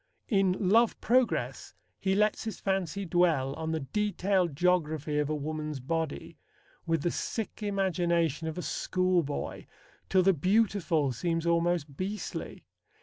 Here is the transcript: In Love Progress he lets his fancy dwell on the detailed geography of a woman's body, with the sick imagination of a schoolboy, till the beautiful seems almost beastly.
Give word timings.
In 0.29 0.55
Love 0.67 0.99
Progress 0.99 1.75
he 1.99 2.15
lets 2.15 2.45
his 2.45 2.59
fancy 2.59 3.05
dwell 3.05 3.53
on 3.53 3.71
the 3.71 3.81
detailed 3.81 4.55
geography 4.55 5.19
of 5.19 5.29
a 5.29 5.35
woman's 5.35 5.79
body, 5.79 6.39
with 6.87 7.03
the 7.03 7.11
sick 7.11 7.61
imagination 7.61 8.47
of 8.47 8.57
a 8.57 8.63
schoolboy, 8.63 9.67
till 10.09 10.23
the 10.23 10.33
beautiful 10.33 11.11
seems 11.11 11.45
almost 11.45 11.95
beastly. 11.97 12.65